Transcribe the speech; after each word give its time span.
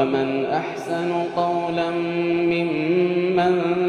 ومن 0.00 0.44
أحسن 0.44 1.12
قولا 1.36 1.90
ممن 2.52 3.85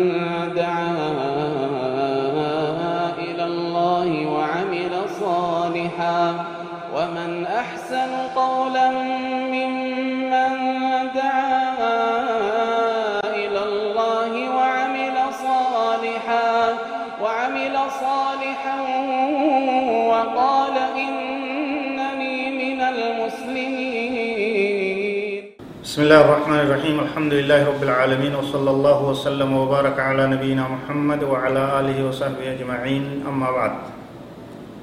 الله 26.08 26.24
الرحمن 26.24 26.60
الرحيم 26.72 26.98
الحمد 27.04 27.32
لله 27.36 27.62
رب 27.68 27.82
العالمين 27.84 28.32
وصلى 28.40 28.72
الله 28.72 29.00
وسلم 29.12 29.50
وبارك 29.52 30.00
على 30.00 30.24
نبينا 30.40 30.64
محمد 30.64 31.22
وعلى 31.28 31.64
آله 31.84 31.98
وصحبه 32.08 32.48
أجمعين 32.56 33.28
أما 33.28 33.52
بعد 33.52 33.74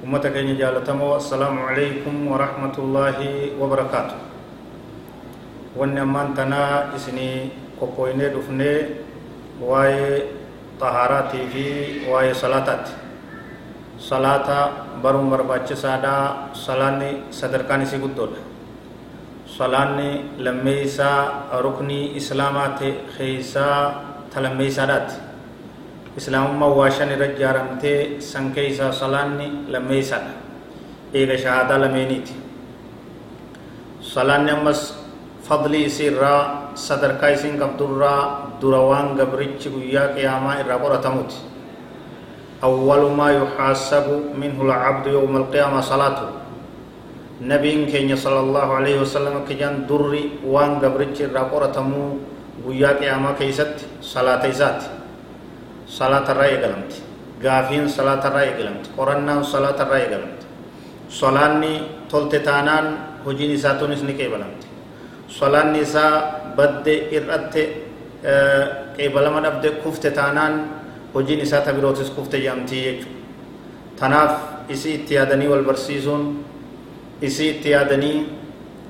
أمتك 0.05 0.37
إن 0.37 0.53
جالتمو 0.53 1.17
السلام 1.17 1.55
عليكم 1.65 2.13
ورحمة 2.29 2.75
الله 2.77 3.17
وبركاته 3.57 4.17
وأن 5.73 5.97
أمان 5.97 6.37
تنا 6.37 6.93
إسني 6.93 7.49
قبويني 7.81 8.29
دفني 8.29 8.73
واي 9.65 10.29
طهاراتي 10.77 11.41
في 11.49 11.65
واي 12.05 12.37
صلاتات 12.37 12.85
صلاة 13.97 14.49
برم 15.01 15.25
برباچ 15.33 15.73
سادا 15.73 16.53
صلاني 16.53 17.33
صدركاني 17.33 17.89
سي 17.89 17.97
قدود 17.97 18.54
salaanni 19.57 20.09
lammeeysaa 20.45 21.19
ruknii 21.65 22.05
islaamaa 22.19 22.69
ta'e 22.79 22.91
keeysaa 23.17 23.79
ta 24.33 24.37
lammeeysaadhaati 24.43 25.15
islaamummaa 26.19 26.71
waa 26.79 26.89
shan 26.97 27.11
irra 27.15 27.27
ijaaramtee 27.35 27.99
san 28.19 28.51
keeysaa 28.55 28.91
salaanni 28.91 29.47
lammeeysaadha. 29.73 30.33
Eega 31.13 31.37
shahaadaa 31.43 31.79
lameeniiti 31.83 32.33
salaanni 34.13 34.51
ammas 34.51 34.81
fadlii 35.47 35.85
isii 35.89 36.07
irraa 36.11 36.71
sadarkaa 36.85 37.29
isiin 37.35 37.57
qabdurraa 37.61 38.21
dura 38.61 38.79
waan 38.89 39.15
gabrichi 39.19 39.69
guyyaa 39.75 40.07
qiyaamaa 40.15 40.55
irraa 40.61 40.79
qoratamuti 40.83 41.37
awwalu 42.61 43.09
maa 43.19 43.31
yuxaasabu 43.31 44.15
minhu 44.41 44.61
lcabdu 44.69 45.09
yowma 45.15 45.37
alqiyaama 45.43 45.81
salaatu 45.91 46.25
nabiin 47.41 47.87
keenya 47.91 48.15
sallallahu 48.17 48.71
alaihi 48.79 48.99
wasallam 48.99 49.43
kijaan 49.47 49.87
durri 49.87 50.39
waan 50.45 50.79
gabrichi 50.79 51.23
irraa 51.27 51.45
qoratamuu 51.51 52.19
guyyaa 52.65 52.93
qiyaamaa 52.99 53.33
keeysatti 53.39 53.85
salaata 54.01 54.47
isaati 54.47 54.85
salaatarraa 55.97 56.47
eegalamti 56.53 56.97
gaafiin 57.43 57.89
salaatarraa 57.89 58.43
eegalamti 58.49 58.89
qorannaan 58.97 59.43
salaatarraa 59.45 59.99
eegalamti 59.99 60.45
solaanni 61.09 61.73
tolte 62.11 62.39
taanaan 62.39 62.87
hojiin 63.25 63.51
isaa 63.57 63.73
tunis 63.79 64.03
ni 64.03 64.13
qeebalamti 64.13 64.67
solaanni 65.27 65.79
isaa 65.81 66.11
badde 66.57 66.95
ir'atte 67.17 67.63
qeebalama 68.97 69.39
dhabde 69.43 69.69
kufte 69.83 70.11
taanaan 70.11 70.53
hojiin 71.13 71.39
isaa 71.45 71.61
ta 71.61 71.73
birootis 71.73 72.09
kufte 72.15 72.37
jedhamtii 72.39 72.81
jechu 72.87 73.07
tanaaf 73.99 74.33
isi 74.69 74.93
itti 74.97 75.13
yaadanii 75.19 75.47
wal 75.47 75.63
barsiisuun 75.63 76.23
isii 77.21 77.49
itti 77.49 77.69
yaadanii 77.75 78.17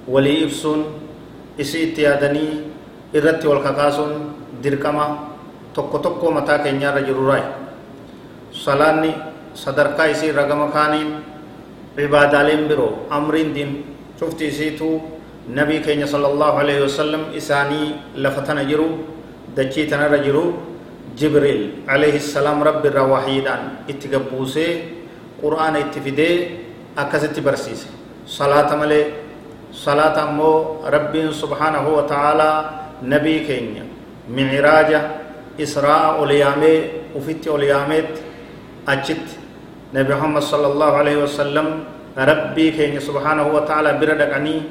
walii 0.08 0.44
ibsuun 0.48 0.81
isii 1.58 1.84
itti 1.90 2.02
yaadanii 2.08 2.52
irratti 3.14 3.48
wal 3.48 3.62
kakaasuun 3.64 4.14
dirqama 4.64 5.06
tokko 5.73 5.98
tokko 6.00 6.31
mataa 6.31 6.59
keenyaarra 6.64 7.02
jirurraa 7.08 7.44
salaanni 8.52 9.12
sadarkaa 9.53 10.08
isii 10.14 10.30
irra 10.34 10.44
gama 10.52 10.68
kaaniin 10.72 11.12
cibaadaaleen 11.96 12.68
biroo 12.69 13.08
amriin 13.09 13.53
diin 13.56 13.72
cufti 14.19 14.47
isiituu 14.47 15.02
nabii 15.47 15.80
keenya 15.85 16.08
sala 16.08 16.28
allahu 16.28 16.58
alaihi 16.64 16.81
wasallam 16.81 17.24
isaanii 17.35 17.96
lafa 18.16 18.41
tana 18.41 18.64
jiru 18.66 18.88
dachii 19.56 19.85
tanarra 19.88 20.18
jiru 20.25 20.53
jibriil 21.16 21.85
alayhi 21.88 22.19
salaam 22.19 22.64
rabbi 22.64 22.88
irraa 22.91 23.08
wahyiidhaan 23.14 23.88
itti 23.88 24.08
gabbuusee 24.12 24.72
qur'aana 25.41 25.80
itti 25.85 26.00
fidee 26.08 26.35
akkasitti 26.96 27.41
barsiise 27.41 27.88
salaata 28.25 28.75
malee 28.78 29.06
salaata 29.72 30.24
ammoo 30.25 30.81
rabbiin 30.90 31.34
subhaanahu 31.34 31.96
wa 31.97 32.03
ta'aalaa 32.09 32.58
nabii 33.02 33.46
keenya 33.47 33.84
miciraaja 34.30 35.00
israa'a 35.58 36.18
ol 36.22 36.31
yaamee 36.31 36.78
ufitti 37.16 37.50
ol 37.50 37.62
yaameetti 37.64 38.22
achitti 38.94 39.35
nabi 39.94 40.09
muhammad 40.14 40.44
sala 40.44 40.68
allahu 40.74 40.96
alayhi 41.02 41.22
wasallam 41.22 41.68
rabbii 42.18 42.72
keenya 42.78 43.02
subhaanahu 43.02 43.53
wa 43.56 43.62
ta'aalaa 43.69 44.00
bira 44.02 44.16
dhaqanii 44.22 44.62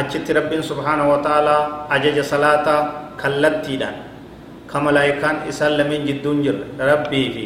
achitti 0.00 0.32
rabbiin 0.32 0.62
subhaanahu 0.64 1.10
wa 1.12 1.18
ta'aalaa 1.26 1.86
ajaja 1.96 2.24
salaataa 2.24 2.80
kallattiidhaan 3.20 3.96
ka 4.70 4.80
malaa'ikaan 4.80 5.44
isaan 5.52 5.76
lameen 5.76 6.08
jidduun 6.08 6.40
jirre 6.46 6.64
rabbii 6.80 7.28
fi 7.36 7.44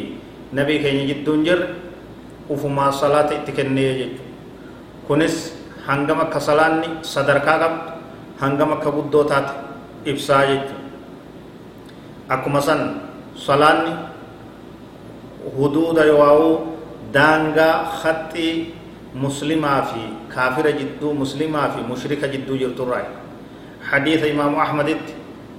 nabii 0.55 0.79
keenya 0.85 1.03
jidduun 1.11 1.43
jirre 1.43 1.67
ufumaa 2.49 2.91
salaata 2.95 3.35
itti 3.41 3.51
kennee 3.51 3.91
jechuudha 3.99 4.26
kunis 5.07 5.55
hangam 5.87 6.19
akka 6.25 6.39
salaanni 6.39 6.99
sadarkaa 7.01 7.57
qabdu 7.63 7.81
hangam 8.41 8.69
akka 8.75 8.89
guddoo 8.91 9.23
taate 9.23 9.53
ibsaa 10.11 10.43
jechuudha 10.49 10.83
akkuma 12.35 12.59
san 12.61 12.81
salaanni 13.45 13.93
huduuda 15.57 16.03
yoowuu 16.11 16.75
daangaa 17.15 17.73
haxxii 18.03 18.73
muslimaa 19.15 19.81
fi 19.89 20.01
kaafira 20.33 20.71
jidduu 20.79 21.13
muslimaa 21.21 21.69
fi 21.73 21.79
mushrika 21.91 22.27
jidduu 22.27 22.57
jirturraa 22.63 23.07
حديث 23.87 24.35
إمام 24.35 24.51
أحمد 24.59 24.89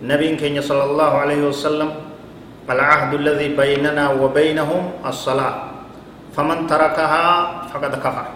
نبي 0.04 0.36
كين 0.36 0.60
صلى 0.60 0.84
الله 0.84 1.10
عليه 1.22 1.40
وسلم 1.48 1.88
العهد 2.68 3.12
الذي 3.24 3.48
بيننا 3.56 4.04
وبينهم 4.20 4.82
الصلاة 5.00 5.54
فمن 6.36 6.58
تركها 6.68 7.24
فقد 7.72 7.92
كفر 8.04 8.26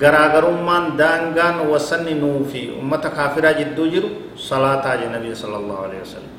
garaagarummaan 0.00 0.96
daangaan 0.96 1.68
wasanni 1.68 2.14
nuu 2.16 2.44
fi 2.48 2.72
ummata 2.80 3.10
kaafiraa 3.12 3.52
jidduu 3.60 3.86
jiru 3.94 4.08
salaataa 4.48 4.96
je 5.00 5.06
nabii 5.14 5.34
sala 5.36 5.56
allahu 5.60 5.82
alehi 5.88 6.00
wasalam 6.04 6.32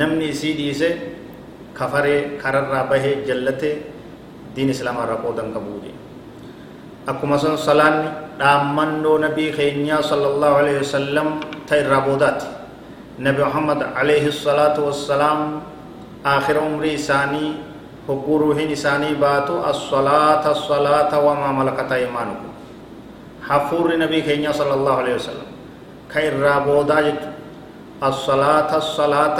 namni 0.00 0.28
isii 0.34 0.54
dhiise 0.58 0.88
kafaree 1.74 2.38
kararraa 2.42 2.84
bahee 2.92 3.14
jallatee 3.28 3.74
diin 4.54 4.70
islaamaa 4.74 5.04
irraa 5.06 5.22
qoodan 5.24 5.50
qabuu 5.56 5.78
je 5.84 5.92
akkuma 7.10 7.38
san 7.42 7.58
salaanni 7.58 8.08
dhaammannoo 8.38 9.16
nabii 9.26 9.50
keenyaa 9.58 10.02
sala 10.10 10.26
allahu 10.32 10.54
alehi 10.62 10.78
wasalam 10.84 11.28
ta 11.68 11.74
irraa 11.82 12.02
boodaati 12.06 12.46
nabi 13.26 13.42
muhammad 13.48 13.80
alayhi 14.02 14.30
salaatu 14.44 14.86
wassalaam 14.88 15.40
aakhira 16.34 16.60
umrii 16.68 16.94
isaanii 17.00 17.50
hogguu 18.06 18.38
ruuhin 18.44 18.70
isaanii 18.76 19.14
baatu 19.24 19.58
assalaata 19.72 20.48
assalaata 20.56 21.16
wamaa 21.26 21.52
malakata 21.58 21.98
imaanukum 22.06 22.49
حفور 23.50 23.96
نبي 23.98 24.20
كينيا 24.22 24.52
صلى 24.54 24.74
الله 24.78 24.94
عليه 25.02 25.14
وسلم۔ 25.18 25.48
خير 26.14 26.32
رابودا 26.38 26.98
جت۔ 27.00 27.22
الصلاة 28.00 28.70
الصلاة 28.82 29.38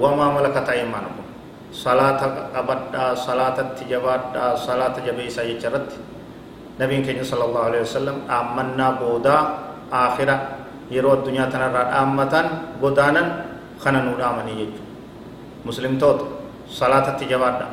وما 0.00 0.26
ملكت 0.36 0.68
أيمانكم 0.68 1.26
صلاة 1.84 2.20
أبدا 2.56 3.04
صلاة 3.14 3.58
تجبادا 3.76 4.46
صلاة 4.56 4.94
جبيسا 5.06 5.42
يجرت 5.44 5.88
نبي 6.80 6.96
كينيا 7.04 7.24
صلى 7.26 7.44
الله 7.44 7.62
عليه 7.68 7.80
وسلم 7.84 8.16
آمنا 8.32 8.86
بودا 8.96 9.36
آخرة 9.92 10.36
يرو 10.88 11.12
الدنيا 11.20 11.52
تنرى 11.52 11.82
آمتا 12.00 12.40
بودانا 12.80 13.22
خننو 13.82 14.16
آمني 14.16 14.52
يجو 14.56 14.80
مسلم 15.68 16.00
توت 16.00 16.20
صلاة 16.72 17.06
تجبادا 17.20 17.66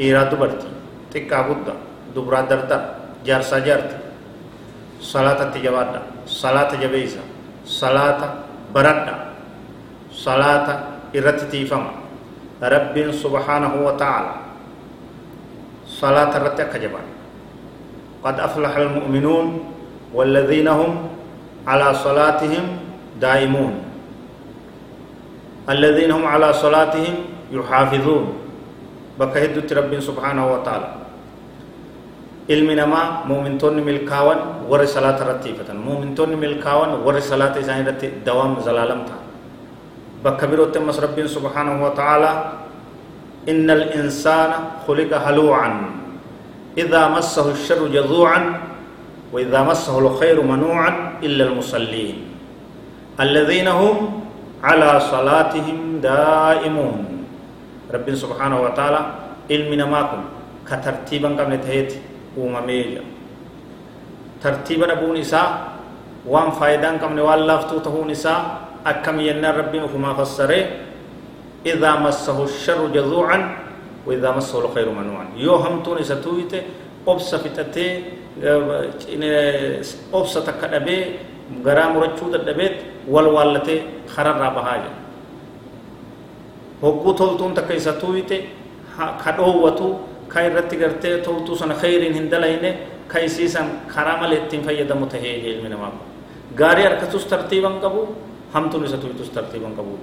إيراد 0.00 0.32
برتي 0.40 0.70
تكا 1.12 1.38
بودا 1.44 1.74
دبرا 2.16 2.40
دردر 2.48 2.80
جارسا 3.26 3.58
جارتي 3.58 4.07
salaatatti 5.00 5.60
jabaadha 5.62 6.00
salaata 6.26 6.76
jabeeysa 6.76 7.20
salaata 7.64 8.28
baradha 8.72 9.14
salaata 10.12 10.74
irratti 11.14 11.46
tiifama 11.50 11.90
rabbiin 12.60 13.12
subhaanahu 13.12 13.84
wa 13.86 13.92
ta'ala 13.94 14.34
salaata 15.86 16.38
irratti 16.42 16.62
akka 16.62 16.78
jabaadha 16.78 17.16
قد 18.18 18.40
أفلح 18.40 18.76
المؤمنون 18.76 19.46
والذين 20.14 20.68
هم 20.68 21.06
على 21.66 21.94
صلاتهم 21.94 22.64
دائمون 23.20 23.72
الذين 25.70 26.10
هم 26.10 26.26
على 26.26 26.52
صلاتهم 26.52 27.14
يحافظون 27.52 28.24
بكهدت 29.20 29.72
رب 29.72 29.92
سبحانه 30.00 30.44
وتعالى 30.52 30.88
ilmi 32.48 32.74
namaa 32.74 33.24
muumintoonni 33.28 33.82
milkaawan 33.84 34.38
warri 34.70 34.88
salaata 34.88 35.24
irratti 35.24 35.48
ifatan 35.54 35.76
muumintoonni 35.86 36.36
milkaawan 36.36 36.90
warri 37.06 37.22
salaata 37.22 37.60
isaanii 37.60 37.84
irratti 37.84 38.08
dawaam 38.26 38.56
zalaalam 38.66 39.00
ta'a 39.08 39.20
bakka 40.24 40.44
birootti 40.50 40.78
ammas 40.80 40.98
rabbiin 41.04 41.28
subhaanahu 41.36 41.84
wa 41.84 41.92
ta'aalaa 42.00 42.36
inna 43.52 43.72
al-insaana 43.78 44.56
khuliqa 44.86 45.18
haluucan 45.26 45.98
إذا 46.78 47.08
مسه 47.10 47.46
الشر 47.58 47.90
جذوعا 47.90 48.40
وإذا 49.32 49.60
مسه 49.62 49.98
الخير 49.98 50.42
منوعا 50.42 51.18
إلا 51.22 51.44
المصلين 51.44 52.16
الذين 53.20 53.68
هم 53.68 53.96
على 54.62 54.90
صلاتهم 55.00 55.78
دائمون 56.02 56.98
رب 57.94 58.06
سبحانه 58.14 58.58
وتعالى 58.62 59.00
علمنا 59.50 59.84
ماكم 59.86 60.20
كترتيبا 60.70 61.28
قبل 61.34 61.52
تهيتي 61.66 61.98
uumamee 62.36 62.82
jira 62.84 63.04
tartiiba 64.42 64.86
dhabuun 64.86 65.16
isaa 65.16 65.48
waan 66.26 66.52
faayidaan 66.52 66.98
qabne 67.02 67.22
waan 67.22 67.46
laaftuu 67.46 67.80
ta'uun 67.80 68.10
isaa 68.10 68.40
akkam 68.84 69.20
yennaan 69.20 69.56
rabbiin 69.56 69.84
ufumaa 69.84 70.14
fassaree 70.14 70.64
idaa 71.64 71.96
massahu 72.00 72.48
sharru 72.48 72.88
jazuucan 72.94 73.42
wa 74.06 74.10
idaa 74.14 74.32
massahu 74.38 74.60
lkhayru 74.68 74.92
manuucan 74.92 75.28
yoo 75.36 75.58
hamtuun 75.58 75.98
isa 76.04 76.16
tuuyite 76.16 76.64
obsa 77.06 77.38
fixatee 77.38 77.90
obsa 80.12 80.40
takka 80.46 80.66
dhabee 80.68 81.02
garaa 81.64 81.88
murachuu 81.92 82.30
dadhabeet 82.32 82.76
wal 83.08 83.26
waallatee 83.36 83.80
kararraa 84.14 84.50
bahaa 84.56 84.78
jira 84.84 84.96
hogguu 86.82 87.12
toltuun 87.14 87.54
takka 87.54 87.74
isa 87.74 87.92
tuuyite 87.92 88.38
ka 89.24 89.30
dhoowwatu 89.36 89.88
ka 90.32 90.38
irratti 90.46 90.76
gartee 90.76 91.18
toltuu 91.26 91.56
sana 91.56 91.74
khayriin 91.74 92.14
hin 92.14 92.26
dalayne 92.30 92.70
ka 93.08 93.18
isiisan 93.28 93.66
karaa 93.94 94.16
malee 94.22 94.38
ittiin 94.44 94.62
fayyadamu 94.66 95.06
tahee 95.06 95.36
ilmi 95.52 95.68
namaa 95.68 95.90
kun 95.90 96.06
gaarii 96.60 96.84
harkatus 96.88 97.24
tartiiban 97.32 97.80
qabu 97.84 98.00
hamtuun 98.54 98.84
isa 98.84 98.96
tuytus 99.02 99.30
tartiiban 99.30 99.72
qabu 99.78 99.98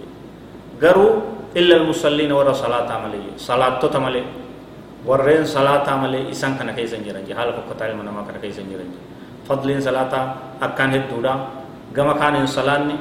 garuu 0.81 1.11
illa 1.55 1.75
almusalliina 1.79 2.35
warra 2.35 2.53
salaataa 2.53 2.99
malee 3.05 3.21
salaattota 3.47 3.99
malee 4.05 4.23
warreen 5.07 5.45
salaataa 5.47 5.97
malee 6.03 6.23
isan 6.33 6.55
kana 6.57 6.73
keessa 6.73 6.95
hin 6.97 7.05
jiran 7.05 7.25
haala 7.37 7.53
fokkataa 7.53 7.87
ilma 7.91 8.03
namaa 8.03 8.23
kana 8.27 8.39
keessa 8.43 8.61
hin 8.61 8.69
jiran 8.73 8.89
fadliin 9.47 9.81
salaataa 9.81 10.23
akkaan 10.67 10.91
hedduudha 10.97 11.33
gama 11.93 12.13
kaaniin 12.21 12.47
salaanni 12.47 12.95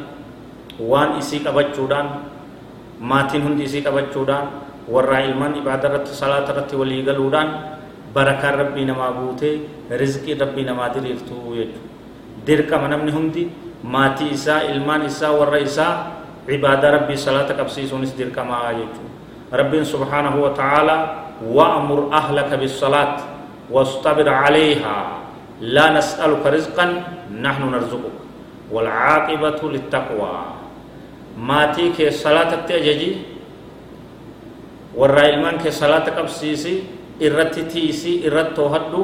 waan 0.90 1.18
isii 1.18 1.40
qabachuudhaan 1.46 2.08
maatiin 3.00 3.42
hundi 3.44 3.62
isii 3.68 3.82
qabachuudhaan 3.88 4.46
warraa 4.88 5.20
ilmaan 5.28 5.56
ibaada 5.60 5.88
irratti 5.88 6.12
salaata 6.14 6.52
irratti 6.52 6.76
walii 6.76 7.02
galuudhaan 7.08 7.50
barakaan 8.14 8.54
rabbii 8.62 8.84
namaa 8.90 9.12
guutee 9.18 9.54
rizqii 9.90 10.34
rabbii 10.42 10.64
namaa 10.70 10.88
diriirtuu 10.94 11.54
jechuudha 11.58 11.80
dirqama 12.46 12.88
namni 12.88 13.12
hundi 13.16 13.42
maatii 13.82 14.30
isaa 14.36 14.60
ilmaan 14.72 15.06
isaa 15.06 15.32
warra 15.40 15.58
isaa 15.68 15.94
عبادة 16.44 16.90
ربي 16.90 17.16
صلاة 17.16 17.48
قبسيسونس 17.56 18.20
دير 18.20 18.28
كما 18.36 18.68
يجو 18.76 19.04
ربي 19.52 19.80
سبحانه 19.84 20.34
وتعالى 20.44 20.96
وأمر 21.56 21.98
أهلك 22.12 22.50
بالصلاة 22.60 23.16
واصطبر 23.72 24.28
عليها 24.28 24.96
لا 25.60 25.86
نسألك 25.96 26.44
رزقا 26.46 26.86
نحن 27.32 27.62
نرزقك 27.72 28.16
والعاقبة 28.72 29.60
للتقوى 29.72 30.34
ماتيك 31.40 31.98
صلاة 32.12 32.50
التأججي 32.60 33.10
warraa 34.96 35.26
ilmaan 35.34 35.58
kee 35.58 35.72
salaata 35.74 36.14
qabsiisi 36.18 36.74
irratti 37.20 37.66
tiisi 37.72 38.22
irratti 38.26 38.54
toohadhu 38.54 39.02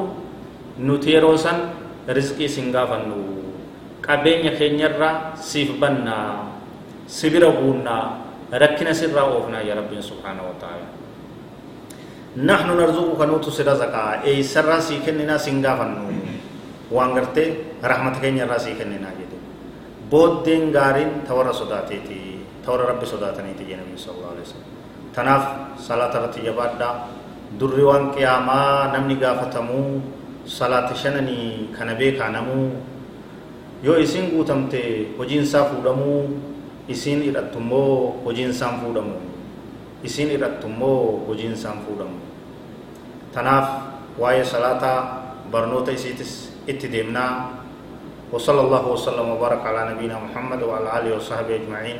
nuti 0.77 1.13
yeroo 1.13 1.37
san 1.37 1.71
rizqii 2.07 2.49
sin 2.49 2.71
gaafannu 2.71 3.19
qabeenya 4.01 4.51
keenyarraa 4.59 5.35
siif 5.35 5.75
bannaa 5.79 6.47
sibira 7.07 7.51
guunnaa 7.51 8.03
rakkina 8.51 8.93
sirraa 8.93 9.27
oofnaa 9.35 9.61
ya 9.61 9.75
rabbiin 9.75 10.03
subhaanahu 10.03 10.47
wa 10.47 10.57
ta'ala 10.59 10.87
نرزقك 12.31 13.21
نوت 13.27 13.49
سيدا 13.51 13.75
زكاة 13.75 14.23
أي 14.23 14.39
سر 14.43 14.63
راسي 14.63 15.03
كننا 15.03 15.35
سنغا 15.35 15.75
فنو 15.75 16.07
وانغرتي 16.95 17.45
رحمتك 17.83 18.23
كننا 18.23 18.47
راسي 18.47 18.71
كننا 18.79 19.11
جدي 19.19 19.39
بود 20.07 20.47
دين 20.47 20.71
غارين 20.71 21.27
تورا 21.27 21.51
صداتي 21.51 21.99
تي 22.07 22.19
تورا 22.63 22.87
ربي 22.95 23.03
صداتني 23.03 23.51
تي 23.59 23.75
نبي 23.75 23.99
صلى 23.99 24.15
الله 24.15 24.31
عليه 24.31 24.45
وسلم 24.47 24.80
tanaaf 25.15 25.75
salaata 25.87 26.17
irratti 26.19 26.41
jabaadha 26.47 26.89
durri 27.59 27.83
waan 27.83 28.11
qiyaamaa 28.15 28.91
namni 28.93 29.15
gaafatamuu 29.23 30.01
salaata 30.45 30.95
shananii 30.95 31.69
kana 31.77 31.95
beekaa 31.99 32.29
namuu 32.35 32.71
yoo 33.83 33.97
isin 34.05 34.31
guutamte 34.33 34.81
hojiinsaa 35.17 35.65
fuudhamuu 35.71 36.21
isin 36.87 37.21
hidhattummoo 37.27 38.21
hojiinsaan 38.25 38.79
fuudhamu 38.81 39.15
isin 40.03 40.29
hidhattummoo 40.35 41.23
hojiinsaan 41.27 41.79
fuudhamu 41.87 42.17
tanaaf 43.33 43.67
waa'ee 44.21 44.43
salaataa 44.53 44.99
barnoota 45.51 45.91
isiitis 45.91 46.31
itti 46.67 46.87
deemnaa 46.91 47.61
وصلى 48.31 48.61
الله 48.61 48.83
وسلم 48.95 49.27
وبارك 49.35 49.59
على 49.65 49.81
نبينا 49.91 50.15
محمد 50.25 50.63
وعلى 50.63 50.87
اله 50.97 51.11
وصحبه 51.19 51.51
اجمعين 51.55 51.99